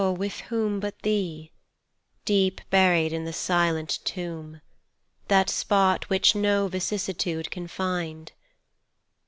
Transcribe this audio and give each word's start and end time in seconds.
with 0.17 0.39
whom 0.49 0.79
But 0.79 0.99
Thee, 1.03 1.51
deep 2.25 2.59
buried 2.71 3.13
in 3.13 3.23
the 3.25 3.31
silent 3.31 3.99
tomb, 4.03 4.59
That 5.27 5.47
spot 5.47 6.09
which 6.09 6.33
no 6.33 6.67
vicissitude 6.67 7.51
can 7.51 7.67
find? 7.67 8.31